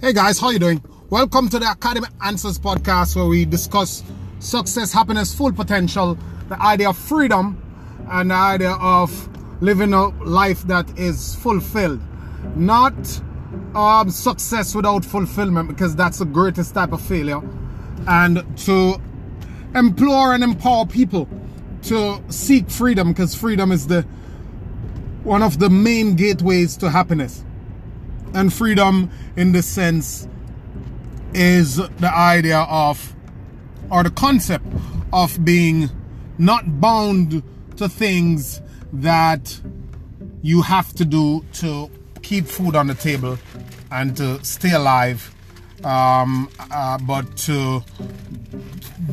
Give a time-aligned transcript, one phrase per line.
[0.00, 0.80] Hey guys, how you doing?
[1.10, 4.04] Welcome to the Academy Answers podcast where we discuss
[4.38, 6.16] success, happiness, full potential,
[6.48, 7.60] the idea of freedom,
[8.08, 9.10] and the idea of
[9.60, 12.00] living a life that is fulfilled.
[12.54, 12.94] Not
[13.74, 17.42] um, success without fulfillment because that's the greatest type of failure.
[18.06, 19.00] And to
[19.74, 21.28] implore and empower people
[21.82, 24.02] to seek freedom because freedom is the
[25.24, 27.44] one of the main gateways to happiness
[28.34, 30.28] and freedom in this sense
[31.34, 33.14] is the idea of
[33.90, 34.64] or the concept
[35.12, 35.88] of being
[36.38, 37.42] not bound
[37.76, 38.60] to things
[38.92, 39.60] that
[40.42, 41.90] you have to do to
[42.22, 43.38] keep food on the table
[43.90, 45.34] and to stay alive.
[45.84, 47.82] Um, uh, but to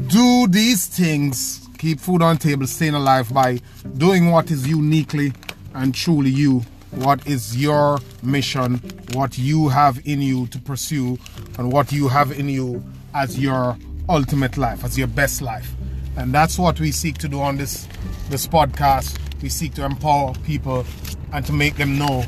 [0.07, 3.59] do these things keep food on table staying alive by
[3.97, 5.31] doing what is uniquely
[5.75, 8.81] and truly you what is your mission,
[9.15, 11.17] what you have in you to pursue,
[11.57, 13.77] and what you have in you as your
[14.09, 15.71] ultimate life, as your best life.
[16.17, 17.87] And that's what we seek to do on this
[18.29, 19.17] this podcast.
[19.41, 20.85] We seek to empower people
[21.33, 22.25] and to make them know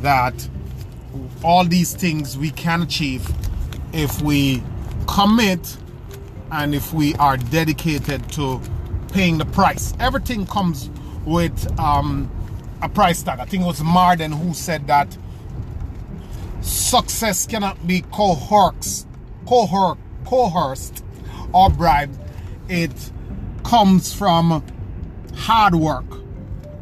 [0.00, 0.48] that
[1.42, 3.28] all these things we can achieve
[3.92, 4.62] if we
[5.06, 5.76] commit
[6.52, 8.60] and if we are dedicated to
[9.12, 9.94] paying the price.
[10.00, 10.90] Everything comes
[11.24, 12.30] with um,
[12.82, 13.40] a price tag.
[13.40, 15.16] I think it was Marden who said that
[16.88, 19.06] success cannot be coerced,
[19.46, 21.04] coerced, coerced
[21.52, 22.18] or bribed.
[22.70, 23.12] It
[23.62, 24.64] comes from
[25.34, 26.06] hard work.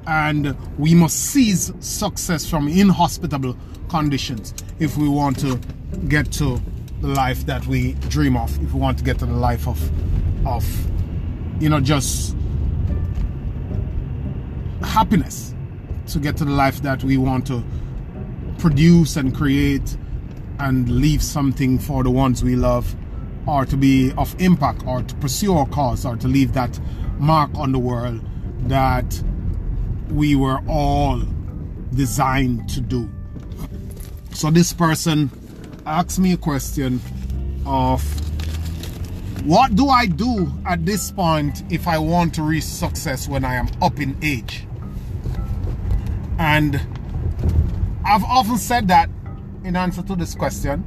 [0.06, 3.56] And we must seize success from inhospitable
[3.88, 5.56] conditions if we want to
[6.06, 6.60] get to
[7.00, 9.90] the life that we dream of, if we want to get to the life of,
[10.46, 10.64] of
[11.60, 12.36] you know, just
[14.82, 15.52] happiness
[16.06, 17.64] to get to the life that we want to
[18.66, 19.96] produce and create
[20.58, 22.96] and leave something for the ones we love
[23.46, 26.76] or to be of impact or to pursue our cause or to leave that
[27.20, 28.20] mark on the world
[28.62, 29.22] that
[30.10, 31.22] we were all
[31.94, 33.08] designed to do.
[34.32, 35.30] So this person
[35.86, 37.00] asked me a question
[37.66, 38.02] of
[39.46, 43.54] what do I do at this point if I want to reach success when I
[43.54, 44.66] am up in age?
[46.40, 46.80] And
[48.08, 49.10] I've often said that
[49.64, 50.84] in answer to this question.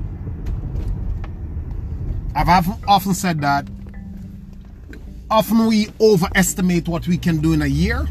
[2.34, 2.48] I've
[2.88, 3.68] often said that
[5.30, 8.08] often we overestimate what we can do in a year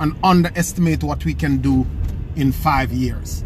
[0.00, 1.86] and underestimate what we can do
[2.36, 3.42] in five years.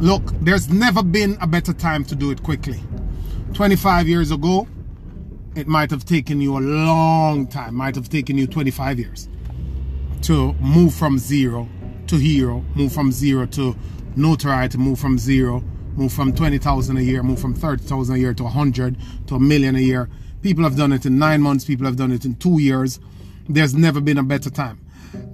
[0.00, 2.82] Look, there's never been a better time to do it quickly.
[3.52, 4.66] 25 years ago,
[5.54, 9.28] it might have taken you a long time, might have taken you 25 years
[10.22, 11.68] to move from zero
[12.14, 13.74] to hero, move from zero to
[14.14, 15.64] notoriety, move from zero,
[15.96, 19.74] move from 20,000 a year, move from 30,000 a year to 100 to a million
[19.74, 20.08] a year.
[20.40, 23.00] People have done it in nine months, people have done it in two years.
[23.48, 24.80] There's never been a better time.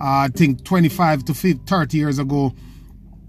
[0.00, 2.54] Uh, I think 25 to 50, 30 years ago,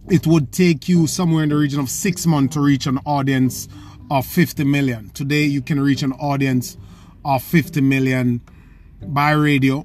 [0.10, 3.68] it would take you somewhere in the region of six months to reach an audience
[4.10, 5.10] of 50 million.
[5.10, 6.78] Today, you can reach an audience
[7.26, 8.40] of 50 million
[9.08, 9.84] by radio.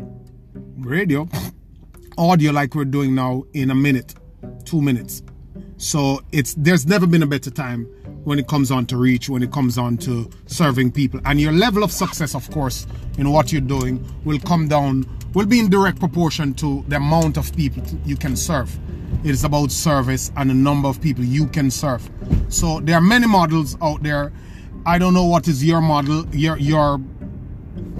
[0.78, 1.28] Radio,
[2.19, 4.15] audio like we're doing now in a minute,
[4.65, 5.22] two minutes.
[5.77, 7.84] So it's there's never been a better time
[8.25, 11.21] when it comes on to reach, when it comes on to serving people.
[11.25, 12.87] And your level of success, of course,
[13.19, 17.37] in what you're doing will come down, will be in direct proportion to the amount
[17.37, 18.77] of people you can serve.
[19.22, 22.09] It is about service and the number of people you can serve.
[22.48, 24.33] So there are many models out there.
[24.87, 27.00] I don't know what is your model, your your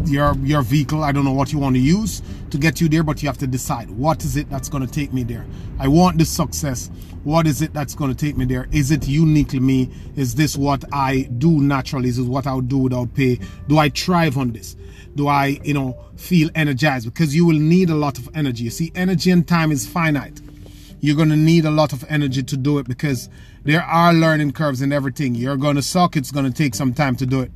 [0.05, 3.03] your your vehicle i don't know what you want to use to get you there
[3.03, 5.45] but you have to decide what is it that's going to take me there?
[5.79, 6.91] I want this success.
[7.25, 8.69] What is it that's going to take me there?
[8.71, 9.91] Is it uniquely me?
[10.15, 12.09] Is this what i do naturally?
[12.09, 13.41] Is this what i'll do without pay?
[13.69, 14.77] Do i thrive on this?
[15.15, 17.07] Do i you know feel energized?
[17.07, 18.65] Because you will need a lot of energy.
[18.65, 20.41] You see energy and time is finite
[21.01, 23.29] you're going to need a lot of energy to do it because
[23.65, 25.35] there are learning curves in everything.
[25.35, 26.17] You're going to suck.
[26.17, 27.51] It's going to take some time to do it.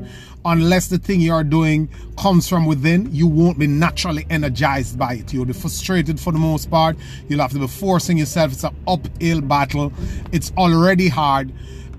[0.44, 1.88] Unless the thing you're doing
[2.18, 5.32] comes from within, you won't be naturally energized by it.
[5.32, 6.96] You'll be frustrated for the most part.
[7.28, 8.52] You'll have to be forcing yourself.
[8.52, 9.92] It's an uphill battle.
[10.32, 11.52] It's already hard.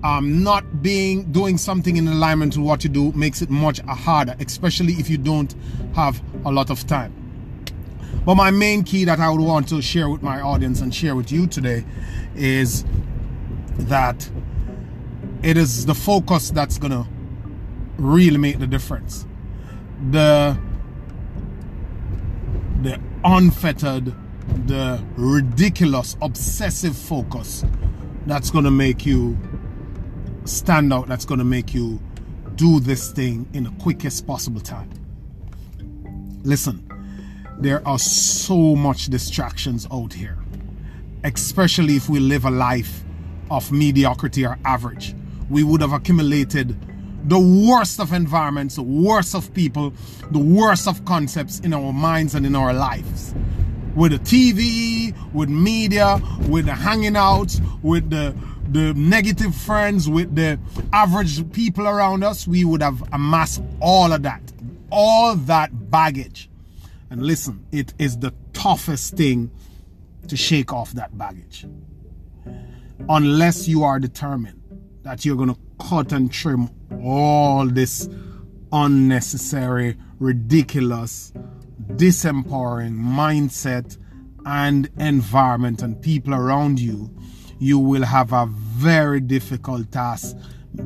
[0.04, 4.34] Um, not being doing something in alignment to what you do makes it much harder,
[4.40, 5.54] especially if you don't
[5.94, 7.21] have a lot of time.
[8.24, 11.16] But my main key that I would want to share with my audience and share
[11.16, 11.84] with you today
[12.36, 12.84] is
[13.78, 14.30] that
[15.42, 17.06] it is the focus that's gonna
[17.96, 19.26] really make the difference.
[20.10, 20.58] The
[22.82, 24.12] the unfettered,
[24.66, 27.64] the ridiculous, obsessive focus
[28.26, 29.36] that's gonna make you
[30.44, 32.00] stand out that's going to make you
[32.56, 34.90] do this thing in the quickest possible time.
[36.42, 36.86] Listen,
[37.58, 40.38] there are so much distractions out here,
[41.24, 43.04] especially if we live a life
[43.50, 45.14] of mediocrity or average.
[45.50, 46.76] We would have accumulated
[47.28, 49.92] the worst of environments, the worst of people,
[50.30, 53.34] the worst of concepts in our minds and in our lives.
[53.94, 58.34] With the TV, with media, with the hanging out, with the
[58.70, 60.58] the negative friends, with the
[60.94, 64.40] average people around us, we would have amassed all of that,
[64.90, 66.48] all that baggage.
[67.12, 69.50] And listen, it is the toughest thing
[70.28, 71.66] to shake off that baggage.
[73.06, 74.62] Unless you are determined
[75.02, 76.70] that you're going to cut and trim
[77.04, 78.08] all this
[78.72, 81.34] unnecessary, ridiculous,
[81.96, 83.98] disempowering mindset
[84.46, 87.14] and environment and people around you,
[87.58, 90.34] you will have a very difficult task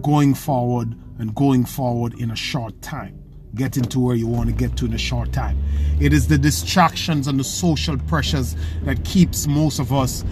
[0.02, 3.15] going forward and going forward in a short time.
[3.56, 5.58] Getting to where you want to get to in a short time.
[5.98, 10.24] It is the distractions and the social pressures that keeps most of us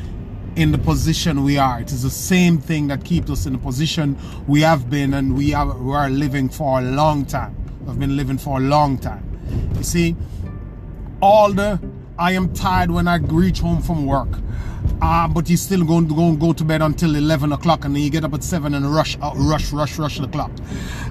[0.57, 1.81] in the position we are.
[1.81, 5.35] It is the same thing that keeps us in the position we have been and
[5.35, 7.57] we are, we are living for a long time.
[7.87, 9.73] We've been living for a long time.
[9.75, 10.17] You see,
[11.23, 11.81] all the
[12.19, 14.29] I am tired when I reach home from work.
[15.03, 17.95] Uh, but you still going to go and go to bed until 11 o'clock and
[17.95, 20.51] then you get up at 7 and rush, uh, rush, rush, rush the clock.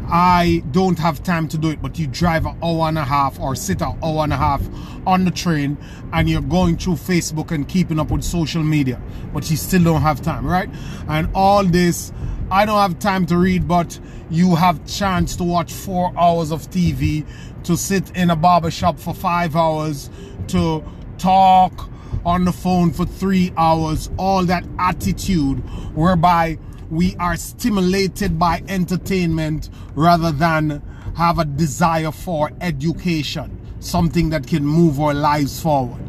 [0.08, 3.40] I don't have time to do it, but you drive an hour and a half
[3.40, 4.62] or sit an hour and a half
[5.06, 5.78] on the train
[6.12, 9.02] and you're going through Facebook and keeping up with social media,
[9.34, 10.70] but you still don't have time, right?
[11.08, 12.12] And all this,
[12.50, 16.70] I don't have time to read, but you have chance to watch four hours of
[16.70, 17.26] TV,
[17.64, 20.10] to sit in a barber shop for five hours,
[20.48, 20.84] to
[21.18, 21.90] talk
[22.26, 25.60] on the phone for three hours, all that attitude
[25.96, 26.58] whereby
[26.90, 30.82] we are stimulated by entertainment rather than
[31.16, 36.02] have a desire for education, something that can move our lives forward.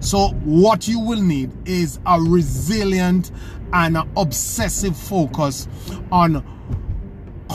[0.00, 3.30] So what you will need is a resilient
[3.72, 5.68] and an obsessive focus
[6.10, 6.44] on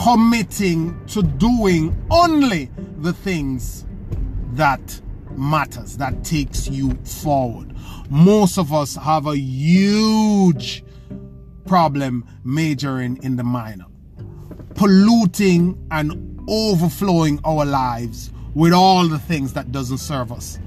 [0.02, 3.84] committing to doing only the things
[4.52, 5.00] that
[5.36, 7.67] matters, that takes you forward.
[8.10, 10.82] Most of us have a huge
[11.66, 13.84] problem majoring in the minor,
[14.74, 20.58] polluting and overflowing our lives with all the things that doesn't serve us.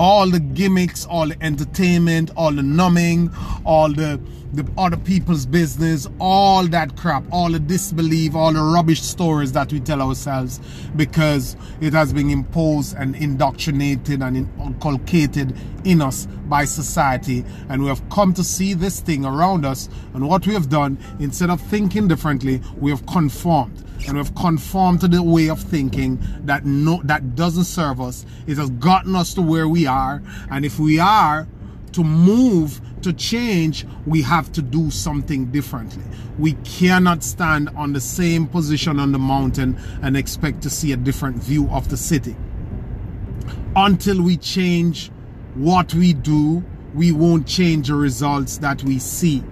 [0.00, 3.30] All the gimmicks, all the entertainment, all the numbing,
[3.66, 4.18] all the
[4.52, 9.72] the other people's business, all that crap, all the disbelief, all the rubbish stories that
[9.72, 10.58] we tell ourselves
[10.96, 17.44] because it has been imposed and indoctrinated and inculcated in us by society.
[17.68, 19.88] And we have come to see this thing around us.
[20.14, 23.84] And what we have done, instead of thinking differently, we have conformed.
[24.06, 28.24] And we've conformed to the way of thinking that no that doesn't serve us.
[28.46, 30.22] It has gotten us to where we are.
[30.50, 31.46] And if we are
[31.92, 36.04] to move to change, we have to do something differently.
[36.38, 40.96] We cannot stand on the same position on the mountain and expect to see a
[40.96, 42.36] different view of the city.
[43.76, 45.10] Until we change
[45.54, 46.64] what we do,
[46.94, 49.42] we won't change the results that we see.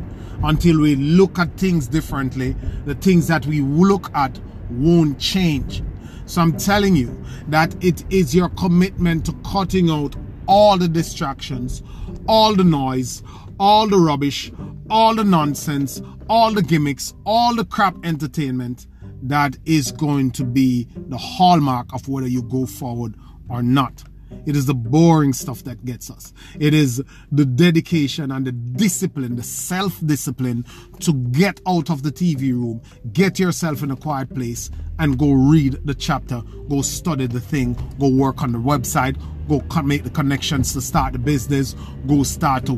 [0.43, 2.55] Until we look at things differently,
[2.85, 4.39] the things that we look at
[4.71, 5.83] won't change.
[6.27, 10.15] So I'm telling you that it is your commitment to cutting out
[10.47, 11.83] all the distractions,
[12.27, 13.23] all the noise,
[13.59, 14.53] all the rubbish,
[14.91, 18.87] all the nonsense, all the gimmicks, all the crap entertainment
[19.23, 23.15] that is going to be the hallmark of whether you go forward
[23.49, 24.05] or not.
[24.47, 26.33] It is the boring stuff that gets us.
[26.59, 30.65] It is the dedication and the discipline, the self discipline
[31.01, 32.81] to get out of the TV room,
[33.13, 37.77] get yourself in a quiet place, and go read the chapter, go study the thing,
[37.99, 39.17] go work on the website,
[39.49, 41.75] go make the connections to start the business,
[42.07, 42.77] go start to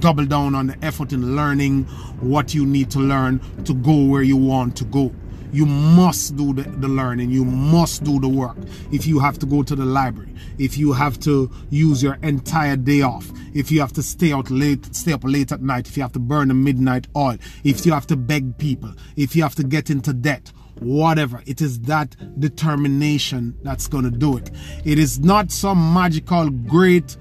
[0.00, 1.84] double down on the effort in learning
[2.20, 5.12] what you need to learn to go where you want to go.
[5.52, 7.30] You must do the, the, learning.
[7.30, 8.56] You must do the work.
[8.92, 12.76] If you have to go to the library, if you have to use your entire
[12.76, 15.96] day off, if you have to stay out late, stay up late at night, if
[15.96, 19.42] you have to burn a midnight oil, if you have to beg people, if you
[19.42, 21.42] have to get into debt, whatever.
[21.46, 24.50] It is that determination that's going to do it.
[24.84, 27.16] It is not some magical, great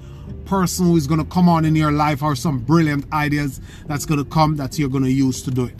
[0.47, 4.05] person who is going to come on in your life or some brilliant ideas that's
[4.05, 5.75] going to come that you're going to use to do it.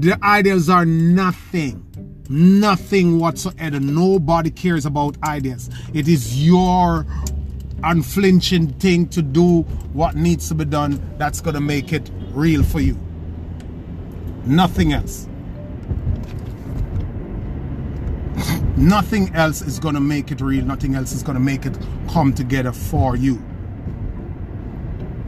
[0.00, 1.86] The ideas are nothing.
[2.28, 3.80] Nothing whatsoever.
[3.80, 5.70] Nobody cares about ideas.
[5.94, 7.06] It is your
[7.82, 9.62] unflinching thing to do
[9.92, 12.98] what needs to be done that's going to make it real for you.
[14.44, 15.26] Nothing else.
[18.76, 20.64] Nothing else is going to make it real.
[20.64, 23.42] Nothing else is going to make it come together for you.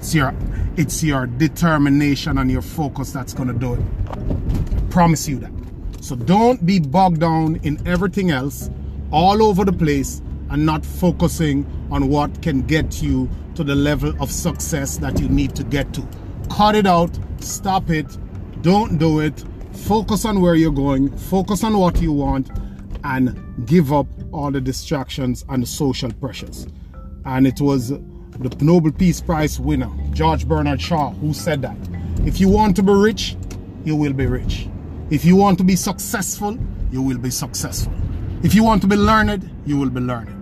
[0.02, 0.35] It's your,
[0.76, 4.90] it's your determination and your focus that's going to do it.
[4.90, 5.52] Promise you that.
[6.00, 8.68] So don't be bogged down in everything else
[9.12, 14.12] all over the place and not focusing on what can get you to the level
[14.21, 16.04] of success that you need to get to.
[16.50, 18.18] Cut it out, stop it,
[18.61, 19.44] don't do it.
[19.73, 22.50] Focus on where you're going, focus on what you want,
[23.04, 26.66] and give up all the distractions and the social pressures.
[27.25, 27.92] And it was
[28.38, 31.76] the Nobel Peace Prize winner, George Bernard Shaw, who said that.
[32.26, 33.36] If you want to be rich,
[33.84, 34.68] you will be rich.
[35.10, 36.58] If you want to be successful,
[36.90, 37.92] you will be successful.
[38.42, 40.38] If you want to be learned, you will be learned.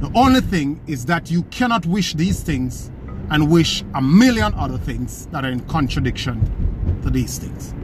[0.00, 2.90] The only thing is that you cannot wish these things
[3.30, 7.74] and wish a million other things that are in contradiction to these things.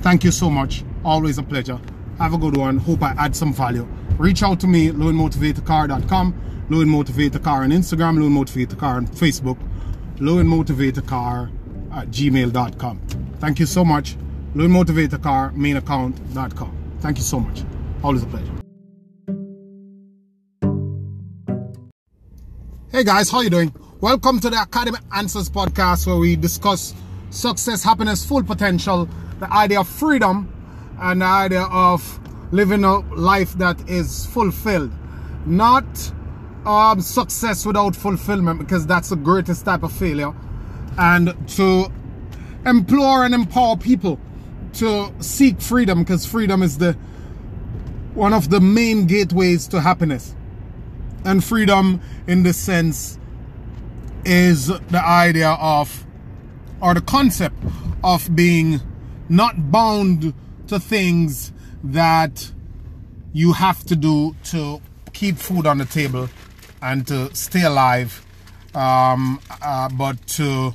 [0.00, 0.84] Thank you so much.
[1.04, 1.78] Always a pleasure.
[2.18, 2.78] Have a good one.
[2.78, 3.86] Hope I add some value.
[4.18, 9.58] Reach out to me, LewinMotivatorCar.com, Lewin Motivator Car on Instagram, Lewin Motivator Car on Facebook,
[10.20, 11.50] Lewin Motivator Car
[11.92, 12.98] at gmail.com.
[13.40, 14.16] Thank you so much.
[14.54, 16.96] Lewin Motivator Car, mainaccount.com.
[17.00, 17.62] Thank you so much.
[18.02, 18.52] Always a pleasure.
[22.90, 23.74] Hey guys, how you doing?
[24.00, 26.94] Welcome to the Academy Answers podcast where we discuss
[27.28, 29.06] success, happiness, full potential,
[29.40, 30.50] the idea of freedom,
[30.98, 32.18] and the idea of
[32.52, 34.92] living a life that is fulfilled.
[35.46, 35.84] Not
[36.64, 40.34] um, success without fulfillment because that's the greatest type of failure.
[40.98, 41.90] And to
[42.64, 44.18] implore and empower people
[44.74, 46.92] to seek freedom because freedom is the
[48.14, 50.34] one of the main gateways to happiness
[51.24, 53.18] and freedom in this sense
[54.24, 56.06] is the idea of
[56.80, 57.56] or the concept
[58.02, 58.80] of being
[59.28, 60.34] not bound
[60.66, 61.52] to things
[61.92, 62.50] that
[63.32, 64.80] you have to do to
[65.12, 66.28] keep food on the table
[66.82, 68.24] and to stay alive
[68.74, 70.74] um, uh, but to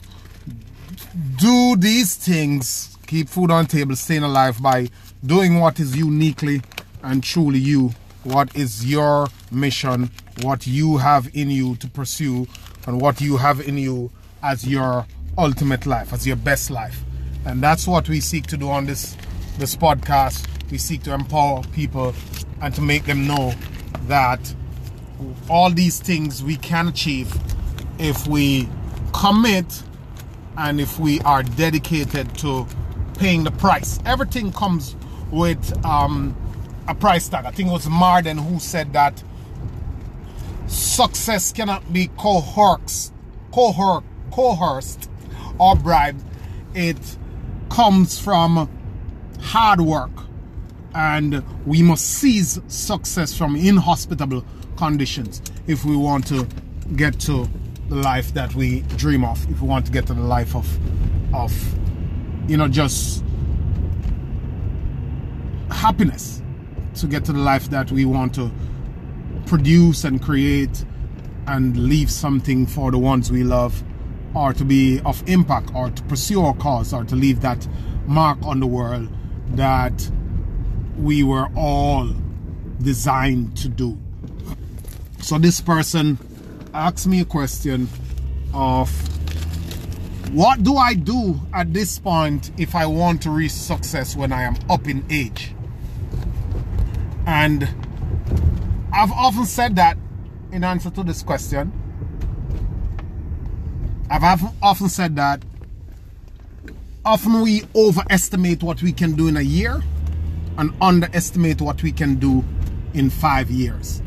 [1.37, 4.87] do these things keep food on table staying alive by
[5.25, 6.61] doing what is uniquely
[7.03, 7.91] and truly you
[8.23, 10.09] what is your mission
[10.41, 12.47] what you have in you to pursue
[12.87, 14.11] and what you have in you
[14.43, 15.05] as your
[15.37, 17.03] ultimate life, as your best life.
[17.45, 19.15] And that's what we seek to do on this
[19.57, 20.47] this podcast.
[20.71, 22.13] We seek to empower people
[22.61, 23.53] and to make them know
[24.07, 24.53] that
[25.49, 27.33] all these things we can achieve
[27.99, 28.67] if we
[29.13, 29.83] commit
[30.57, 32.65] and if we are dedicated to
[33.17, 33.99] paying the price.
[34.05, 34.95] Everything comes
[35.31, 36.35] with um,
[36.87, 37.45] a price tag.
[37.45, 39.23] I think it was Marden who said that
[40.67, 43.13] success cannot be coerced,
[43.51, 45.09] coerced, coerced
[45.59, 46.23] or bribed.
[46.73, 47.17] It
[47.69, 48.69] comes from
[49.41, 50.11] hard work.
[50.93, 54.45] And we must seize success from inhospitable
[54.75, 56.47] conditions if we want to
[56.95, 57.47] get to
[57.87, 59.41] the life that we dream of.
[59.49, 60.67] If we want to get to the life of,
[61.33, 61.53] of
[62.49, 63.23] you know, just
[65.69, 66.41] happiness.
[66.95, 68.51] To get to the life that we want to
[69.45, 70.85] produce and create
[71.47, 73.83] and leave something for the ones we love
[74.33, 77.67] or to be of impact or to pursue our cause or to leave that
[78.05, 79.09] mark on the world
[79.55, 80.09] that
[80.97, 82.09] we were all
[82.81, 83.97] designed to do.
[85.19, 86.17] So this person
[86.73, 87.87] asked me a question
[88.53, 88.89] of
[90.33, 94.43] what do I do at this point if I want to reach success when I
[94.43, 95.53] am up in age?
[97.25, 97.63] And
[98.93, 99.97] I've often said that
[100.51, 101.71] in answer to this question.
[104.09, 105.43] I've often said that
[107.05, 109.81] often we overestimate what we can do in a year
[110.57, 112.43] and underestimate what we can do
[112.93, 114.01] in five years.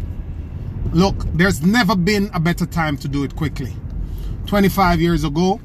[0.93, 3.73] Look, there's never been a better time to do it quickly.
[4.47, 5.61] 25 years ago,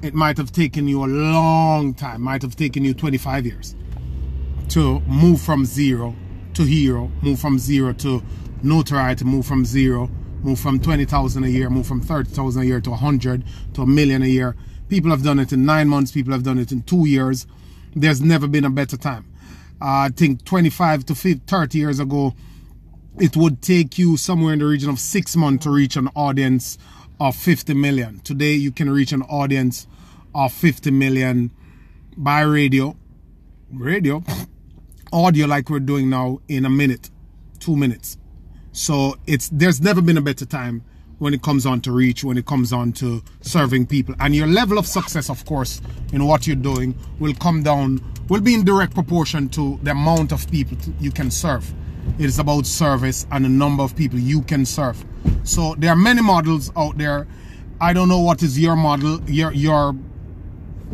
[0.00, 3.74] it might have taken you a long time, might have taken you 25 years
[4.68, 6.14] to move from zero
[6.54, 8.22] to hero, move from zero to
[8.62, 10.08] notoriety, move from zero,
[10.42, 14.22] move from 20,000 a year, move from 30,000 a year to 100 to a million
[14.22, 14.56] a year.
[14.88, 17.46] People have done it in nine months, people have done it in two years.
[17.94, 19.26] There's never been a better time.
[19.80, 22.34] Uh, I think 25 to 50, 30 years ago,
[23.18, 26.78] it would take you somewhere in the region of six months to reach an audience
[27.20, 28.20] of 50 million.
[28.20, 29.86] Today, you can reach an audience
[30.34, 31.50] of 50 million
[32.16, 32.96] by radio.
[33.72, 34.22] Radio?
[35.12, 37.10] audio like we're doing now in a minute,
[37.58, 38.18] two minutes.
[38.72, 40.84] So it's there's never been a better time
[41.18, 44.14] when it comes on to reach, when it comes on to serving people.
[44.20, 45.80] And your level of success, of course,
[46.12, 50.32] in what you're doing will come down, will be in direct proportion to the amount
[50.32, 51.72] of people you can serve.
[52.18, 55.04] It is about service and the number of people you can serve.
[55.44, 57.26] So there are many models out there.
[57.80, 59.94] I don't know what is your model, your your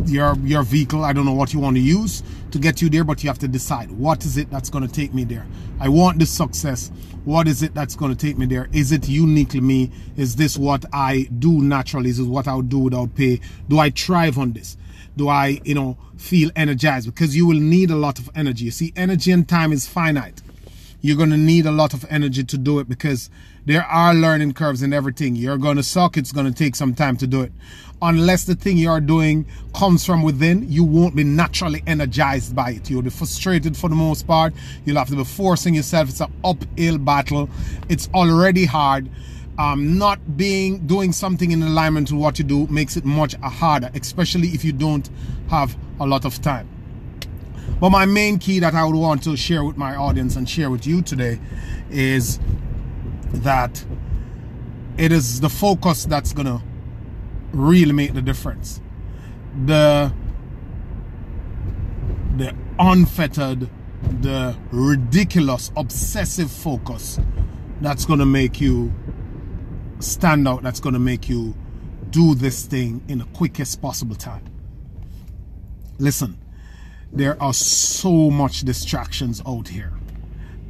[0.07, 1.05] your your vehicle.
[1.05, 3.39] I don't know what you want to use to get you there, but you have
[3.41, 5.47] to decide what is it that's going to take me there.
[5.81, 6.91] I want this success.
[7.25, 8.69] What is it that's going to take me there?
[8.73, 9.91] Is it uniquely me?
[10.17, 12.11] Is this what I do naturally?
[12.11, 13.41] Is this what i'll do without pay?
[13.69, 14.77] Do I thrive on this?
[15.17, 17.07] Do I, you know, feel energized?
[17.07, 18.67] Because you will need a lot of energy.
[18.67, 20.43] You see, energy and time is finite.
[21.05, 23.29] You're going to need a lot of energy to do it because
[23.67, 25.37] there are learning curves and everything.
[25.37, 26.17] You're going to suck.
[26.17, 27.53] It's going to take some time to do it.
[28.01, 29.45] Unless the thing you're doing
[29.75, 32.89] comes from within, you won't be naturally energized by it.
[32.89, 34.55] You'll be frustrated for the most part.
[34.87, 36.09] You'll have to be forcing yourself.
[36.09, 37.51] It's an uphill battle.
[37.91, 39.11] It's already hard.
[39.59, 43.91] Um, not being doing something in alignment to what you do makes it much harder,
[43.93, 45.11] especially if you don't
[45.51, 46.74] have a lot of time.
[47.81, 50.71] But my main key that I would want to share with my audience and share
[50.71, 51.41] with you today
[51.91, 52.39] is
[53.33, 53.85] that
[54.97, 56.63] it is the focus that's going to
[57.53, 58.81] really make the difference.
[59.67, 60.13] The
[62.37, 63.71] the unfettered,
[64.21, 67.21] the ridiculous, obsessive focus
[67.81, 68.93] that's going to make you
[70.01, 71.55] stand out, that's going to make you
[72.11, 74.45] do this thing in the quickest possible time.
[75.99, 76.37] Listen,
[77.15, 79.93] there are so much distractions out here,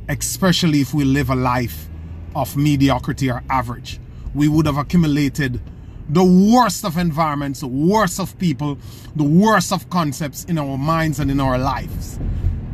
[0.09, 1.89] especially if we live a life
[2.37, 3.99] of mediocrity or average.
[4.35, 5.63] We would have accumulated
[6.09, 8.79] the worst of environments, the worst of people,
[9.17, 12.19] the worst of concepts in our minds and in our lives.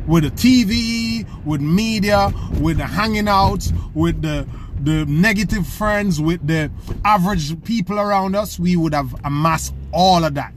[0.05, 4.45] With the TV, with media, with the hanging out, with the
[4.83, 6.71] the negative friends, with the
[7.05, 10.53] average people around us, we would have amassed all of that,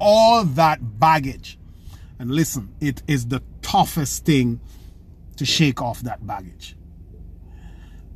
[0.00, 1.57] all that baggage.
[2.18, 4.60] And listen, it is the toughest thing
[5.36, 6.76] to shake off that baggage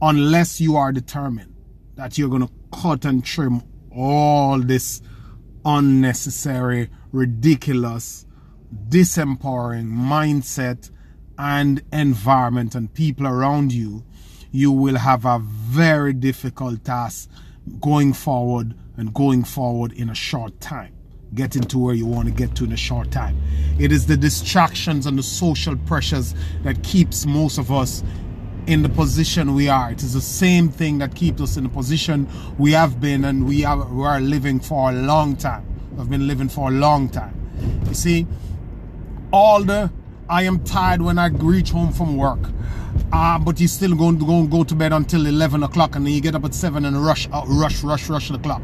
[0.02, 1.54] unless you are determined
[1.94, 3.62] that you're going to cut and trim
[3.94, 5.00] all this
[5.64, 8.26] unnecessary, ridiculous,
[8.88, 10.90] disempowering mindset
[11.38, 14.04] and environment and people around you,
[14.50, 17.30] you will have a very difficult task
[17.80, 20.94] going forward and going forward in a short time.
[21.34, 23.40] Getting to where you want to get to in a short time.
[23.78, 28.04] It is the distractions and the social pressures that keeps most of us
[28.66, 29.90] in the position we are.
[29.90, 33.46] It is the same thing that keeps us in the position we have been and
[33.46, 35.64] we are, we are living for a long time.
[35.96, 37.34] We've been living for a long time.
[37.88, 38.26] You see,
[39.32, 39.90] all the
[40.28, 42.40] I am tired when I reach home from work.
[43.12, 46.14] Uh, but you still going to go go to bed until 11 o'clock and then
[46.14, 48.62] you get up at 7 and rush, rush, rush, rush the clock.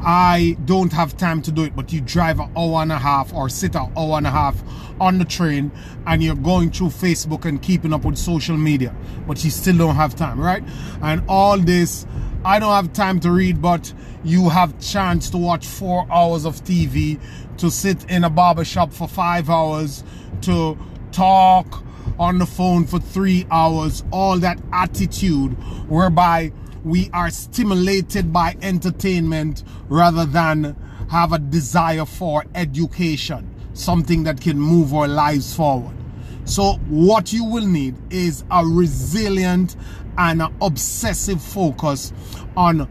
[0.00, 3.32] I don't have time to do it, but you drive an hour and a half
[3.34, 4.62] or sit an hour and a half
[5.00, 5.70] on the train
[6.06, 8.94] and you're going through Facebook and keeping up with social media,
[9.26, 10.62] but you still don't have time, right?
[11.02, 12.06] And all this,
[12.44, 13.92] I don't have time to read, but
[14.24, 17.20] you have chance to watch four hours of TV,
[17.58, 20.02] to sit in a barber shop for five hours,
[20.42, 20.78] to
[21.12, 21.84] talk
[22.18, 25.52] on the phone for three hours, all that attitude
[25.88, 26.52] whereby
[26.84, 30.76] we are stimulated by entertainment rather than
[31.10, 35.96] have a desire for education, something that can move our lives forward.
[36.44, 39.76] So what you will need is a resilient
[40.18, 42.12] and an obsessive focus
[42.56, 42.88] on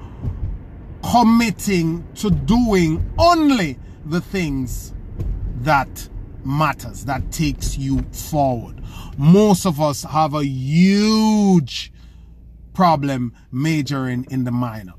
[1.11, 4.93] committing to doing only the things
[5.61, 6.09] that
[6.45, 8.81] matters, that takes you forward.
[9.17, 11.91] Most of us have a huge
[12.73, 14.93] problem majoring in the minor,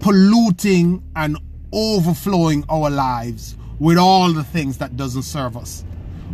[0.00, 1.38] polluting and
[1.72, 5.84] overflowing our lives with all the things that doesn't serve us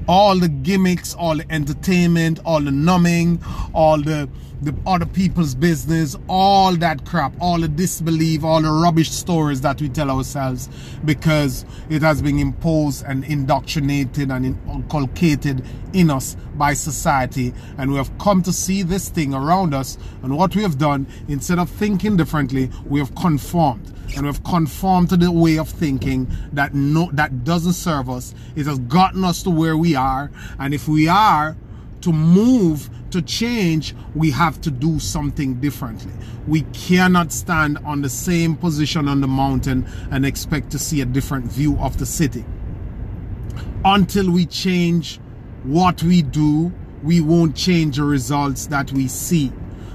[0.09, 4.29] all the gimmicks, all the entertainment, all the numbing, all the
[4.67, 9.81] the other people's business, all that crap, all the disbelief, all the rubbish stories that
[9.81, 10.69] we tell ourselves
[11.05, 17.55] because it has been imposed and indoctrinated and inculcated in us by society.
[17.79, 19.99] And we have come to see this thing around us.
[20.25, 25.09] And what we have done, instead of thinking differently, we have conformed and we've conformed
[25.09, 29.43] to the way of thinking that no that doesn't serve us it has gotten us
[29.43, 31.57] to where we are and if we are
[32.03, 36.13] to move to change we have to do something differently.
[36.47, 41.07] We cannot stand on the same position on the mountain and expect to see a
[41.07, 42.45] different view of the city.
[43.85, 45.19] Until we change
[45.63, 49.53] what we do we won't change the results that we see.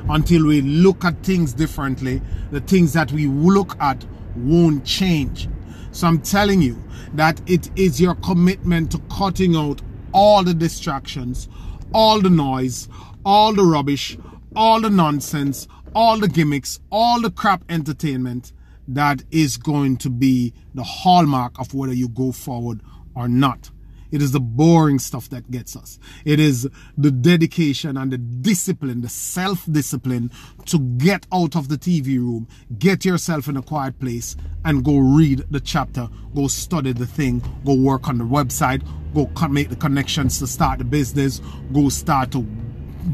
[0.09, 5.49] Until we look at things differently, the things that we look at won't change.
[5.91, 6.81] So I'm telling you
[7.13, 9.81] that it is your commitment to cutting out
[10.13, 11.49] all the distractions,
[11.93, 12.87] all the noise,
[13.25, 14.17] all the rubbish,
[14.55, 18.53] all the nonsense, all the gimmicks, all the crap entertainment
[18.87, 22.81] that is going to be the hallmark of whether you go forward
[23.15, 23.69] or not.
[24.11, 25.99] It is the boring stuff that gets us.
[26.25, 30.31] It is the dedication and the discipline, the self-discipline
[30.65, 32.47] to get out of the TV room,
[32.77, 37.41] get yourself in a quiet place and go read the chapter, go study the thing,
[37.65, 41.41] go work on the website, go make the connections to start the business,
[41.73, 42.45] go start to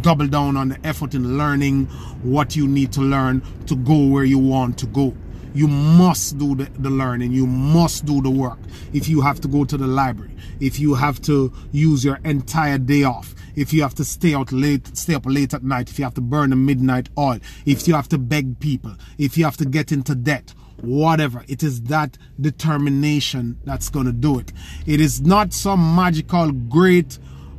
[0.01, 1.85] double down on the effort in learning
[2.21, 5.15] what you need to learn to go where you want to go
[5.57, 7.31] you must do the, the learning.
[7.31, 8.59] You must do the work
[8.93, 12.77] if you have to go to the library if you have to use your entire
[12.77, 15.99] day off if you have to stay out late stay up late at night if
[15.99, 19.43] you have to burn a midnight oil if you have to beg people if you
[19.43, 21.43] have to get into debt whatever.
[21.47, 24.53] It is that determination that's going to do it.
[24.85, 27.17] It is not some magical great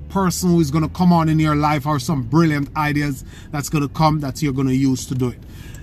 [0.08, 3.68] person who is going to come on in your life or some brilliant ideas that's
[3.68, 5.38] going to come that you're going to use to do it.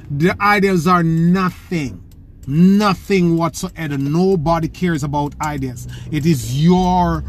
[0.09, 2.04] The ideas are nothing
[2.47, 3.97] Nothing whatsoever.
[3.97, 5.87] Nobody cares about ideas.
[6.11, 7.23] It is your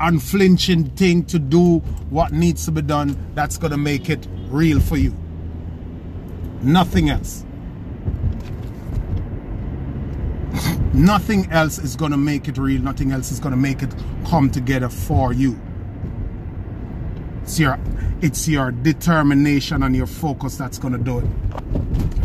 [0.00, 1.78] unflinching thing to do
[2.10, 5.16] what needs to be done that's going to make it real for you.
[6.62, 7.44] Nothing else.
[10.94, 12.80] Nothing else is going to make it real.
[12.80, 13.94] Nothing else is going to make it
[14.26, 15.58] come together for you.
[17.42, 17.78] It's your,
[18.22, 21.26] it's your determination and your focus that's going to do it.
[21.54, 21.60] I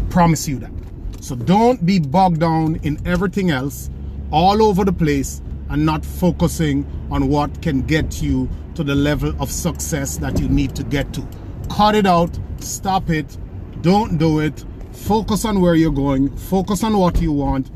[0.10, 0.78] promise you that.
[1.21, 3.89] So don't be bogged down in everything else
[4.32, 9.34] all over the place and not focusing on what can get you to the level
[9.41, 11.27] of success that you need to get to.
[11.69, 13.38] Cut it out, stop it,
[13.82, 17.69] don't do it, focus on where you're going, focus on what you want,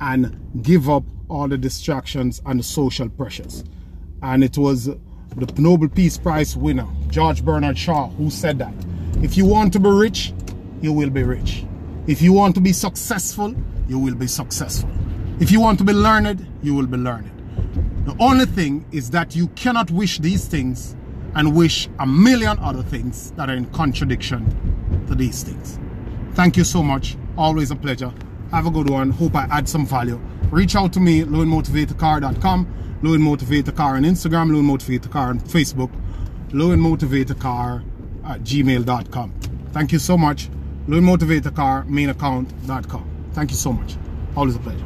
[0.00, 3.64] and give up all the distractions and the social pressures.
[4.22, 8.74] And it was the Nobel Peace Prize winner, George Bernard Shaw, who said that.
[9.22, 10.32] If you want to be rich,
[10.80, 11.64] you will be rich.
[12.06, 13.54] If you want to be successful,
[13.88, 14.88] you will be successful.
[15.40, 17.30] If you want to be learned, you will be learned.
[18.06, 20.94] The only thing is that you cannot wish these things
[21.34, 24.46] and wish a million other things that are in contradiction
[25.08, 25.80] to these things.
[26.34, 27.16] Thank you so much.
[27.36, 28.12] Always a pleasure.
[28.52, 29.10] Have a good one.
[29.10, 30.20] Hope I add some value.
[30.50, 35.90] Reach out to me, Motivator Car on Instagram, Car on Facebook,
[37.40, 37.82] Car
[38.24, 39.34] at gmail.com.
[39.72, 40.48] Thank you so much.
[40.88, 43.04] Lewin Motivator Car, main account.com.
[43.32, 43.96] Thank you so much.
[44.36, 44.84] Always a pleasure.